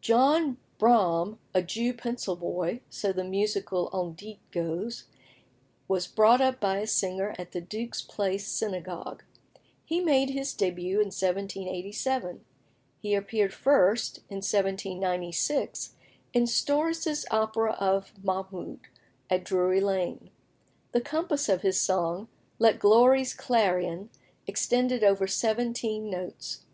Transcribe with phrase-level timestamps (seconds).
[0.00, 5.04] John Braham, a Jew pencil boy so the musical on dit goes
[5.86, 9.22] was brought up by a singer at the Duke's Place Synagogue.
[9.84, 12.42] He made his début in 1787.
[13.02, 15.94] He appeared first, in 1796,
[16.32, 18.80] in Storace's opera of "Mahmoud,"
[19.28, 20.30] at Drury Lane.
[20.92, 24.08] The compass of his song, "Let Glory's Clarion,"
[24.46, 26.64] extended over seventeen notes.